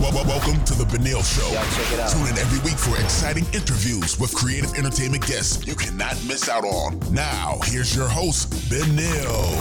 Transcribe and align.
Welcome 0.00 0.64
to 0.64 0.74
the 0.74 0.84
Benel 0.84 1.24
Show. 1.24 1.52
Y'all 1.52 1.64
check 1.74 1.92
it 1.92 1.98
out. 1.98 2.10
Tune 2.12 2.28
in 2.28 2.38
every 2.38 2.60
week 2.60 2.78
for 2.78 2.96
exciting 3.00 3.44
interviews 3.52 4.16
with 4.20 4.32
creative 4.32 4.72
entertainment 4.74 5.26
guests 5.26 5.66
you 5.66 5.74
cannot 5.74 6.12
miss 6.24 6.48
out 6.48 6.64
on. 6.64 7.00
Now, 7.12 7.58
here's 7.64 7.96
your 7.96 8.06
host, 8.06 8.52
Benel. 8.70 9.56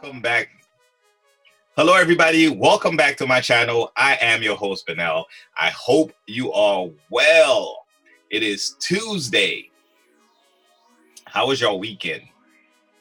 Welcome 0.00 0.20
back. 0.22 0.48
Hello, 1.76 1.94
everybody. 1.94 2.48
Welcome 2.48 2.96
back 2.96 3.16
to 3.16 3.26
my 3.26 3.40
channel. 3.40 3.90
I 3.96 4.16
am 4.20 4.44
your 4.44 4.54
host, 4.54 4.86
Benel. 4.86 5.24
I 5.58 5.70
hope 5.70 6.12
you 6.26 6.52
are 6.52 6.86
well. 7.10 7.84
It 8.30 8.44
is 8.44 8.76
Tuesday. 8.78 9.70
How 11.24 11.48
was 11.48 11.60
your 11.60 11.80
weekend? 11.80 12.22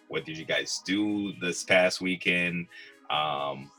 What 0.09 0.25
did 0.25 0.37
you 0.37 0.45
guys 0.45 0.81
do 0.85 1.33
this 1.39 1.63
past 1.63 2.01
weekend? 2.01 2.65
Um, 3.11 3.69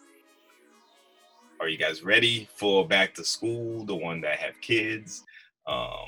are 1.58 1.68
you 1.68 1.76
guys 1.76 2.04
ready 2.04 2.48
for 2.54 2.86
back 2.86 3.14
to 3.14 3.24
school? 3.24 3.84
The 3.84 3.96
one 3.96 4.20
that 4.20 4.38
have 4.38 4.54
kids. 4.60 5.24
Um, 5.66 6.06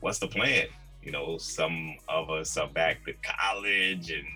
what's 0.00 0.18
the 0.18 0.28
plan? 0.28 0.66
You 1.02 1.10
know, 1.10 1.38
some 1.38 1.96
of 2.06 2.28
us 2.28 2.56
are 2.58 2.68
back 2.68 3.04
to 3.06 3.14
college 3.24 4.10
and 4.10 4.26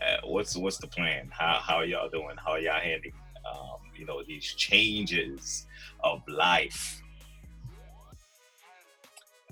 uh, 0.00 0.24
what's 0.24 0.56
what's 0.56 0.78
the 0.78 0.86
plan? 0.86 1.28
How 1.32 1.58
how 1.60 1.80
y'all 1.80 2.08
doing? 2.08 2.36
How 2.36 2.56
y'all 2.56 2.80
handling 2.80 3.12
um, 3.44 3.80
you 3.96 4.06
know 4.06 4.22
these 4.22 4.44
changes 4.44 5.66
of 6.04 6.22
life? 6.28 7.02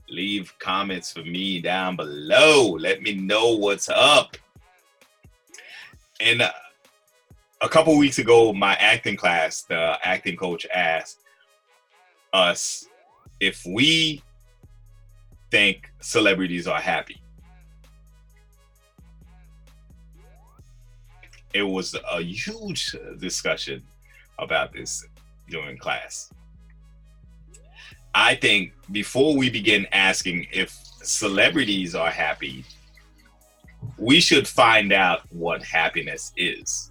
Leave 0.09 0.57
comments 0.61 1.13
for 1.13 1.25
me 1.25 1.61
down 1.61 1.97
below. 1.97 2.71
Let 2.71 3.03
me 3.03 3.15
know 3.15 3.57
what's 3.57 3.89
up. 3.89 4.37
And 6.21 6.43
uh, 6.43 6.53
a 7.61 7.69
couple 7.69 7.97
weeks 7.99 8.19
ago, 8.19 8.53
my 8.53 8.75
acting 8.75 9.17
class, 9.17 9.63
the 9.63 9.99
acting 10.03 10.37
coach 10.37 10.67
asked 10.73 11.21
us 12.33 12.87
if 13.41 13.65
we 13.67 14.23
think 15.51 15.91
celebrities 16.01 16.67
are 16.67 16.81
happy. 16.81 17.21
it 21.55 21.63
was 21.63 21.95
a 22.11 22.21
huge 22.21 22.95
discussion 23.19 23.83
about 24.39 24.73
this 24.73 25.07
during 25.49 25.79
class. 25.79 26.31
I 28.15 28.35
think 28.35 28.73
before 28.91 29.37
we 29.37 29.49
begin 29.49 29.87
asking 29.93 30.49
if 30.53 30.71
celebrities 31.03 31.95
are 31.95 32.11
happy, 32.11 32.65
we 33.99 34.21
should 34.21 34.47
find 34.47 34.93
out 34.93 35.23
what 35.31 35.63
happiness 35.63 36.33
is. 36.37 36.91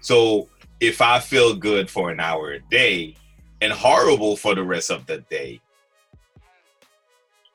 So 0.00 0.48
if 0.80 1.00
I 1.00 1.18
feel 1.18 1.54
good 1.54 1.90
for 1.90 2.10
an 2.10 2.20
hour 2.20 2.52
a 2.52 2.60
day 2.60 3.16
and 3.60 3.72
horrible 3.72 4.36
for 4.36 4.54
the 4.54 4.62
rest 4.62 4.90
of 4.90 5.06
the 5.06 5.18
day, 5.30 5.60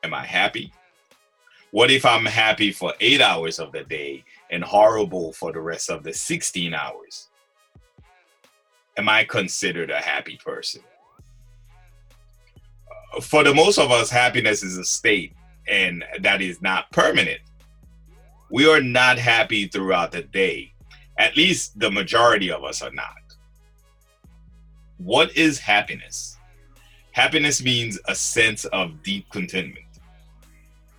am 0.02 0.14
I 0.14 0.24
happy? 0.24 0.72
What 1.70 1.90
if 1.90 2.04
I'm 2.04 2.26
happy 2.26 2.72
for 2.72 2.94
eight 3.00 3.20
hours 3.20 3.60
of 3.60 3.70
the 3.70 3.84
day 3.84 4.24
and 4.50 4.64
horrible 4.64 5.32
for 5.32 5.52
the 5.52 5.60
rest 5.60 5.88
of 5.88 6.02
the 6.02 6.12
16 6.12 6.74
hours? 6.74 7.28
Am 8.96 9.08
I 9.08 9.22
considered 9.24 9.90
a 9.90 10.00
happy 10.00 10.36
person? 10.44 10.82
Uh, 13.16 13.20
For 13.20 13.44
the 13.44 13.54
most 13.54 13.78
of 13.78 13.92
us, 13.92 14.10
happiness 14.10 14.64
is 14.64 14.76
a 14.78 14.84
state 14.84 15.34
and 15.68 16.04
that 16.20 16.42
is 16.42 16.60
not 16.60 16.90
permanent. 16.90 17.40
We 18.50 18.68
are 18.68 18.80
not 18.80 19.18
happy 19.18 19.68
throughout 19.68 20.12
the 20.12 20.22
day. 20.22 20.72
At 21.18 21.36
least 21.36 21.78
the 21.78 21.90
majority 21.90 22.50
of 22.50 22.64
us 22.64 22.82
are 22.82 22.92
not. 22.92 23.14
What 24.98 25.36
is 25.36 25.58
happiness? 25.58 26.36
Happiness 27.12 27.62
means 27.62 27.98
a 28.06 28.14
sense 28.14 28.64
of 28.66 29.02
deep 29.02 29.28
contentment 29.30 29.86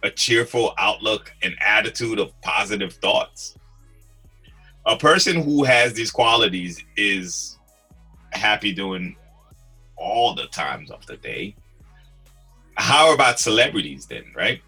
a 0.03 0.09
cheerful 0.09 0.73
outlook 0.77 1.31
and 1.43 1.55
attitude 1.61 2.19
of 2.19 2.39
positive 2.41 2.93
thoughts. 2.93 3.55
A 4.85 4.97
person 4.97 5.41
who 5.41 5.63
has 5.63 5.93
these 5.93 6.11
qualities 6.11 6.83
is 6.97 7.59
happy 8.31 8.73
doing 8.73 9.15
all 9.95 10.33
the 10.33 10.47
times 10.47 10.89
of 10.89 11.05
the 11.05 11.17
day. 11.17 11.55
How 12.75 13.13
about 13.13 13.39
celebrities 13.39 14.07
then, 14.07 14.25
right? 14.35 14.61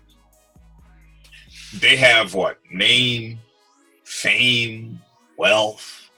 They 1.80 1.96
have 1.98 2.34
what? 2.34 2.60
Name, 2.72 3.40
fame, 4.04 5.02
wealth. 5.38 6.10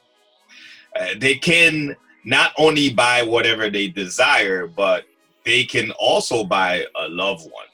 Uh, 0.99 1.09
they 1.17 1.35
can 1.35 1.95
not 2.23 2.53
only 2.57 2.93
buy 2.93 3.23
whatever 3.23 3.69
they 3.69 3.87
desire, 3.87 4.67
but 4.67 5.05
they 5.45 5.63
can 5.63 5.91
also 5.91 6.43
buy 6.43 6.85
a 6.95 7.07
loved 7.07 7.43
one 7.43 7.65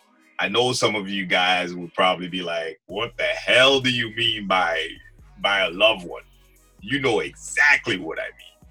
I 0.42 0.48
know 0.48 0.74
some 0.74 0.96
of 0.96 1.08
you 1.08 1.28
guys 1.28 1.76
would 1.76 1.94
probably 1.94 2.28
be 2.28 2.42
like, 2.42 2.80
"What 2.88 3.16
the 3.16 3.26
hell 3.26 3.80
do 3.80 3.92
you 3.92 4.10
mean 4.16 4.48
by 4.48 4.88
by 5.40 5.60
a 5.60 5.70
loved 5.70 6.04
one?" 6.04 6.24
You 6.82 7.00
know 7.00 7.20
exactly 7.20 7.98
what 7.98 8.18
I 8.18 8.24
mean. 8.24 8.70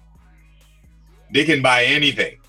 They 1.31 1.45
can 1.45 1.61
buy 1.61 1.85
anything. 1.85 2.39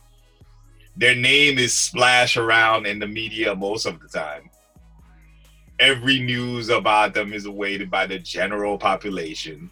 Their 0.97 1.15
name 1.15 1.56
is 1.56 1.73
splashed 1.73 2.37
around 2.37 2.87
in 2.87 2.99
the 2.99 3.06
media 3.06 3.55
most 3.55 3.87
of 3.87 4.00
the 4.00 4.09
time. 4.09 4.50
Every 5.78 6.21
news 6.21 6.69
about 6.69 7.15
them 7.15 7.33
is 7.33 7.47
awaited 7.47 7.91
by 7.91 8.06
the 8.06 8.19
general 8.19 8.78
population. 8.78 9.71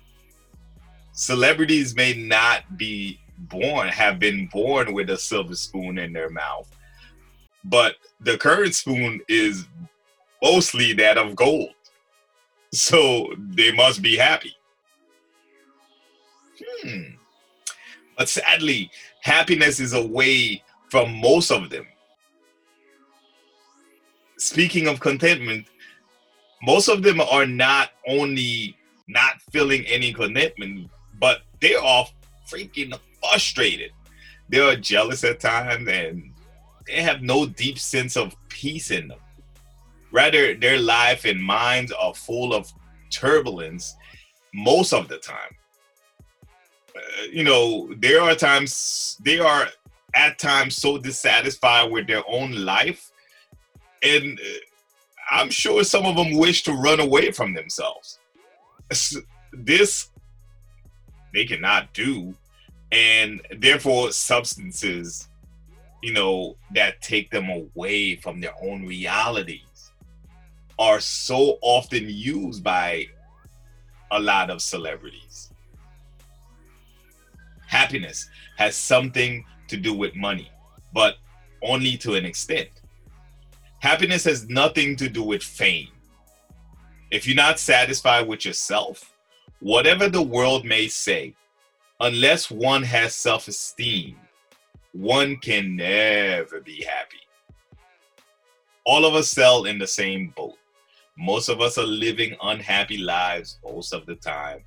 Celebrities 1.12 1.94
may 1.94 2.14
not 2.14 2.76
be 2.76 3.20
born, 3.38 3.88
have 3.88 4.18
been 4.18 4.46
born 4.46 4.92
with 4.92 5.10
a 5.10 5.16
silver 5.16 5.54
spoon 5.54 5.98
in 5.98 6.12
their 6.12 6.30
mouth 6.30 6.68
but 7.64 7.96
the 8.20 8.38
current 8.38 8.74
spoon 8.74 9.20
is 9.28 9.66
mostly 10.42 10.92
that 10.94 11.18
of 11.18 11.36
gold. 11.36 11.70
So 12.72 13.34
they 13.38 13.72
must 13.72 14.00
be 14.00 14.16
happy. 14.16 14.54
Hmm. 16.82 17.14
But 18.16 18.28
sadly, 18.28 18.90
happiness 19.22 19.80
is 19.80 19.92
away 19.92 20.62
from 20.88 21.14
most 21.20 21.50
of 21.50 21.70
them. 21.70 21.86
Speaking 24.36 24.88
of 24.88 25.00
contentment, 25.00 25.66
most 26.62 26.88
of 26.88 27.02
them 27.02 27.20
are 27.20 27.46
not 27.46 27.90
only 28.06 28.76
not 29.08 29.40
feeling 29.50 29.84
any 29.86 30.12
commitment, 30.12 30.90
but 31.18 31.42
they 31.60 31.74
are 31.74 32.06
freaking 32.48 32.96
frustrated. 33.20 33.90
They 34.48 34.60
are 34.60 34.76
jealous 34.76 35.24
at 35.24 35.40
times 35.40 35.88
and 35.88 36.32
they 36.86 37.02
have 37.02 37.22
no 37.22 37.46
deep 37.46 37.78
sense 37.78 38.16
of 38.16 38.34
peace 38.48 38.90
in 38.90 39.08
them. 39.08 39.18
Rather, 40.12 40.54
their 40.54 40.78
life 40.78 41.24
and 41.24 41.42
minds 41.42 41.92
are 41.92 42.14
full 42.14 42.52
of 42.52 42.72
turbulence 43.10 43.94
most 44.52 44.92
of 44.92 45.08
the 45.08 45.18
time. 45.18 45.56
Uh, 46.96 47.22
you 47.30 47.44
know, 47.44 47.92
there 47.98 48.20
are 48.20 48.34
times 48.34 49.16
they 49.24 49.38
are 49.38 49.68
at 50.14 50.38
times 50.38 50.76
so 50.76 50.98
dissatisfied 50.98 51.90
with 51.90 52.08
their 52.08 52.22
own 52.28 52.52
life, 52.64 53.12
and 54.02 54.40
uh, 54.40 54.58
I'm 55.30 55.50
sure 55.50 55.84
some 55.84 56.06
of 56.06 56.16
them 56.16 56.36
wish 56.36 56.62
to 56.64 56.72
run 56.72 57.00
away 57.00 57.30
from 57.30 57.54
themselves. 57.54 58.18
This 59.52 60.10
they 61.32 61.44
cannot 61.44 61.92
do, 61.92 62.34
and 62.90 63.40
therefore 63.56 64.10
substances 64.10 65.28
you 66.02 66.12
know, 66.12 66.56
that 66.72 67.00
take 67.02 67.30
them 67.30 67.48
away 67.50 68.16
from 68.16 68.40
their 68.40 68.54
own 68.62 68.86
realities 68.86 69.92
are 70.78 71.00
so 71.00 71.58
often 71.60 72.04
used 72.08 72.64
by 72.64 73.06
a 74.10 74.18
lot 74.18 74.50
of 74.50 74.62
celebrities. 74.62 75.50
Happiness 77.66 78.28
has 78.56 78.74
something 78.74 79.44
to 79.68 79.76
do 79.76 79.92
with 79.94 80.16
money, 80.16 80.50
but 80.92 81.16
only 81.62 81.96
to 81.98 82.14
an 82.14 82.24
extent. 82.24 82.70
Happiness 83.80 84.24
has 84.24 84.46
nothing 84.48 84.94
to 84.96 85.08
do 85.08 85.22
with 85.22 85.42
fame. 85.42 85.88
If 87.10 87.26
you're 87.26 87.34
not 87.34 87.58
satisfied 87.58 88.28
with 88.28 88.44
yourself, 88.44 89.14
whatever 89.60 90.08
the 90.08 90.22
world 90.22 90.66
may 90.66 90.86
say, 90.86 91.34
unless 91.98 92.50
one 92.50 92.82
has 92.82 93.14
self 93.14 93.48
esteem, 93.48 94.16
one 94.92 95.36
can 95.38 95.76
never 95.76 96.60
be 96.60 96.84
happy. 96.84 97.26
All 98.84 99.06
of 99.06 99.14
us 99.14 99.30
sail 99.30 99.64
in 99.64 99.78
the 99.78 99.86
same 99.86 100.34
boat. 100.36 100.58
Most 101.16 101.48
of 101.48 101.62
us 101.62 101.78
are 101.78 101.86
living 101.86 102.36
unhappy 102.42 102.98
lives 102.98 103.58
most 103.64 103.94
of 103.94 104.04
the 104.04 104.16
time. 104.16 104.60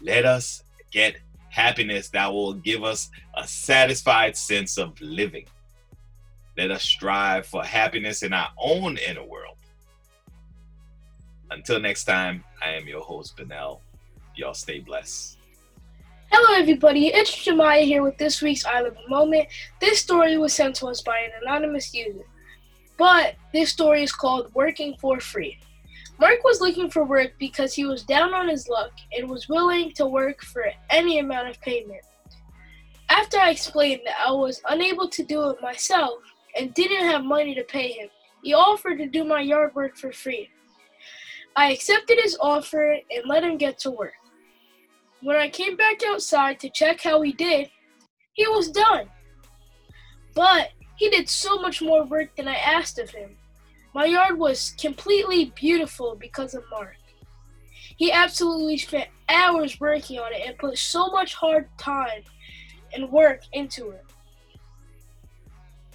Let 0.00 0.24
us 0.24 0.64
get 0.90 1.16
happiness 1.50 2.08
that 2.10 2.32
will 2.32 2.54
give 2.54 2.82
us 2.82 3.08
a 3.36 3.46
satisfied 3.46 4.36
sense 4.36 4.78
of 4.78 5.00
living. 5.00 5.46
Let 6.56 6.70
us 6.70 6.84
strive 6.84 7.46
for 7.46 7.62
happiness 7.62 8.22
in 8.22 8.32
our 8.32 8.48
own 8.56 8.96
inner 8.96 9.22
world. 9.22 9.58
Until 11.50 11.78
next 11.78 12.04
time, 12.04 12.44
I 12.64 12.70
am 12.70 12.88
your 12.88 13.02
host, 13.02 13.36
Benel. 13.36 13.80
Y'all 14.34 14.54
stay 14.54 14.78
blessed. 14.78 15.36
Hello, 16.32 16.58
everybody. 16.58 17.08
It's 17.08 17.30
Jahmaiah 17.30 17.84
here 17.84 18.02
with 18.02 18.16
this 18.16 18.40
week's 18.40 18.64
I 18.64 18.80
Live 18.80 18.96
a 18.96 19.10
Moment. 19.10 19.48
This 19.82 20.00
story 20.00 20.38
was 20.38 20.54
sent 20.54 20.76
to 20.76 20.86
us 20.86 21.02
by 21.02 21.18
an 21.18 21.30
anonymous 21.42 21.92
user, 21.92 22.24
but 22.96 23.34
this 23.52 23.70
story 23.70 24.02
is 24.02 24.12
called 24.12 24.50
Working 24.54 24.96
for 24.98 25.20
Free. 25.20 25.58
Mark 26.18 26.42
was 26.42 26.62
looking 26.62 26.90
for 26.90 27.04
work 27.04 27.32
because 27.38 27.74
he 27.74 27.84
was 27.84 28.02
down 28.02 28.32
on 28.32 28.48
his 28.48 28.66
luck 28.66 28.92
and 29.12 29.28
was 29.28 29.46
willing 29.46 29.92
to 29.92 30.06
work 30.06 30.40
for 30.42 30.64
any 30.88 31.18
amount 31.18 31.48
of 31.48 31.60
payment. 31.60 32.00
After 33.10 33.38
I 33.38 33.50
explained 33.50 34.00
that 34.06 34.16
I 34.26 34.32
was 34.32 34.62
unable 34.68 35.08
to 35.10 35.22
do 35.22 35.50
it 35.50 35.60
myself 35.60 36.18
and 36.58 36.74
didn't 36.74 37.06
have 37.06 37.24
money 37.24 37.54
to 37.54 37.64
pay 37.64 37.92
him, 37.92 38.08
he 38.42 38.54
offered 38.54 38.98
to 38.98 39.06
do 39.06 39.24
my 39.24 39.40
yard 39.40 39.74
work 39.74 39.96
for 39.96 40.12
free. 40.12 40.48
I 41.56 41.72
accepted 41.72 42.18
his 42.22 42.36
offer 42.40 42.92
and 42.92 43.26
let 43.26 43.42
him 43.42 43.56
get 43.56 43.78
to 43.80 43.90
work. 43.90 44.12
When 45.22 45.36
I 45.36 45.48
came 45.48 45.76
back 45.76 46.02
outside 46.06 46.60
to 46.60 46.70
check 46.70 47.00
how 47.00 47.22
he 47.22 47.32
did, 47.32 47.70
he 48.34 48.46
was 48.46 48.70
done. 48.70 49.08
But 50.34 50.70
he 50.96 51.08
did 51.08 51.28
so 51.28 51.58
much 51.58 51.80
more 51.80 52.04
work 52.04 52.36
than 52.36 52.46
I 52.46 52.56
asked 52.56 52.98
of 52.98 53.10
him. 53.10 53.36
My 53.94 54.04
yard 54.04 54.38
was 54.38 54.74
completely 54.78 55.52
beautiful 55.56 56.14
because 56.14 56.54
of 56.54 56.64
Mark. 56.70 56.96
He 57.96 58.12
absolutely 58.12 58.76
spent 58.76 59.08
hours 59.28 59.80
working 59.80 60.18
on 60.18 60.34
it 60.34 60.42
and 60.46 60.58
put 60.58 60.76
so 60.76 61.08
much 61.08 61.34
hard 61.34 61.68
time 61.78 62.22
and 62.92 63.10
work 63.10 63.40
into 63.52 63.90
it. 63.90 64.04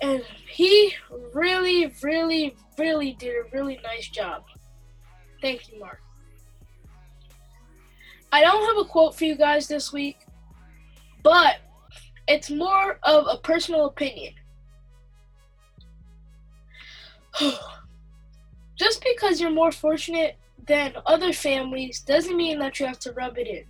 And 0.01 0.23
he 0.49 0.93
really, 1.33 1.93
really, 2.01 2.55
really 2.77 3.13
did 3.13 3.35
a 3.35 3.49
really 3.53 3.79
nice 3.83 4.07
job. 4.07 4.43
Thank 5.41 5.71
you, 5.71 5.79
Mark. 5.79 6.01
I 8.31 8.41
don't 8.41 8.65
have 8.65 8.77
a 8.83 8.87
quote 8.87 9.15
for 9.15 9.25
you 9.25 9.35
guys 9.35 9.67
this 9.67 9.91
week, 9.91 10.19
but 11.21 11.57
it's 12.27 12.49
more 12.49 12.97
of 13.03 13.25
a 13.29 13.37
personal 13.37 13.85
opinion. 13.85 14.33
Just 18.75 19.03
because 19.03 19.39
you're 19.39 19.51
more 19.51 19.71
fortunate 19.71 20.37
than 20.65 20.93
other 21.05 21.33
families 21.33 22.01
doesn't 22.01 22.37
mean 22.37 22.57
that 22.59 22.79
you 22.79 22.85
have 22.85 22.99
to 22.99 23.11
rub 23.11 23.37
it 23.37 23.47
in. 23.47 23.65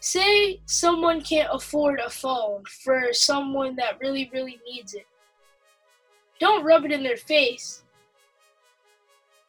Say 0.00 0.60
someone 0.66 1.20
can't 1.20 1.50
afford 1.52 2.00
a 2.00 2.10
phone 2.10 2.64
for 2.82 3.12
someone 3.12 3.76
that 3.76 4.00
really, 4.00 4.28
really 4.32 4.58
needs 4.66 4.94
it. 4.94 5.06
Don't 6.42 6.64
rub 6.64 6.84
it 6.84 6.90
in 6.90 7.04
their 7.04 7.16
face. 7.16 7.84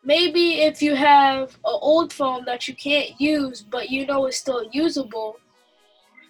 Maybe 0.04 0.62
if 0.62 0.80
you 0.80 0.94
have 0.94 1.56
an 1.66 1.80
old 1.82 2.14
phone 2.14 2.46
that 2.46 2.68
you 2.68 2.76
can't 2.76 3.20
use 3.20 3.64
but 3.64 3.90
you 3.90 4.06
know 4.06 4.28
is 4.28 4.38
still 4.38 4.70
usable, 4.72 5.40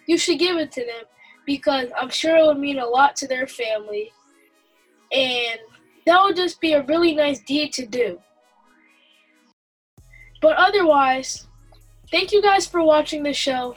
you 0.06 0.16
should 0.16 0.38
give 0.38 0.56
it 0.56 0.72
to 0.72 0.80
them 0.80 1.04
because 1.44 1.88
I'm 2.00 2.08
sure 2.08 2.38
it 2.38 2.46
would 2.46 2.58
mean 2.58 2.78
a 2.78 2.86
lot 2.86 3.14
to 3.16 3.28
their 3.28 3.46
family. 3.46 4.10
And 5.12 5.58
that 6.06 6.22
would 6.22 6.34
just 6.34 6.62
be 6.62 6.72
a 6.72 6.82
really 6.84 7.14
nice 7.14 7.40
deed 7.40 7.74
to 7.74 7.84
do. 7.84 8.18
But 10.40 10.56
otherwise, 10.56 11.46
thank 12.10 12.32
you 12.32 12.40
guys 12.40 12.66
for 12.66 12.82
watching 12.82 13.22
the 13.22 13.34
show. 13.34 13.76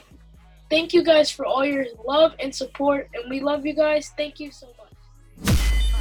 Thank 0.70 0.94
you 0.94 1.04
guys 1.04 1.30
for 1.30 1.44
all 1.44 1.66
your 1.66 1.84
love 2.06 2.32
and 2.40 2.54
support, 2.54 3.10
and 3.12 3.28
we 3.28 3.40
love 3.40 3.66
you 3.66 3.74
guys. 3.74 4.10
Thank 4.16 4.40
you 4.40 4.50
so 4.50 4.68
much. 4.68 4.77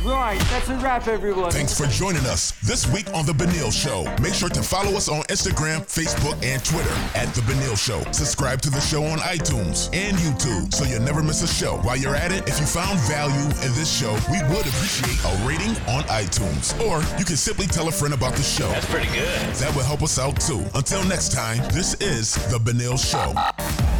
Right, 0.06 0.40
that's 0.52 0.70
a 0.70 0.76
wrap, 0.76 1.08
everyone. 1.08 1.52
Thanks 1.52 1.78
for 1.78 1.88
joining 1.88 2.26
us 2.28 2.52
this 2.62 2.86
week 2.94 3.12
on 3.14 3.26
The 3.26 3.34
Benel 3.34 3.74
Show. 3.74 4.04
Make 4.22 4.36
sure 4.36 4.48
to 4.50 4.62
follow 4.62 4.96
us 4.96 5.10
on 5.10 5.24
Instagram, 5.24 5.80
Facebook, 5.82 6.42
and 6.44 6.64
Twitter 6.64 6.94
at 7.16 7.34
The 7.34 7.42
Benel 7.42 7.76
Show. 7.76 8.10
Subscribe 8.12 8.62
to 8.62 8.70
the 8.70 8.80
show 8.80 9.04
on 9.04 9.18
iTunes 9.20 9.90
and 9.94 10.16
YouTube 10.18 10.72
so 10.74 10.86
you'll 10.86 11.02
never 11.02 11.24
miss 11.24 11.42
a 11.42 11.48
show. 11.48 11.78
While 11.78 11.98
you're 11.98 12.16
at 12.16 12.32
it, 12.32 12.48
if 12.48 12.60
you 12.60 12.66
found 12.68 13.00
value 13.02 13.46
in 13.66 13.74
this 13.74 13.92
show, 13.92 14.14
we 14.32 14.40
would 14.54 14.68
appreciate 14.68 15.18
a 15.26 15.48
rating 15.48 15.76
on 15.90 16.04
iTunes. 16.04 16.80
Or 16.80 17.02
you 17.18 17.26
can 17.26 17.36
simply 17.36 17.66
tell 17.66 17.88
a 17.88 17.92
friend 17.92 18.14
about 18.14 18.34
the 18.36 18.44
show. 18.44 18.70
That's 18.70 18.90
pretty 18.90 19.08
good. 19.08 19.56
That 19.56 19.76
will 19.76 19.84
help 19.84 20.04
us 20.04 20.20
out 20.20 20.40
too. 20.40 20.64
Until 20.76 21.04
next 21.06 21.32
time, 21.32 21.58
this 21.74 21.96
is 21.96 22.36
The 22.52 22.60
Benel 22.60 22.98
Show. 22.98 23.97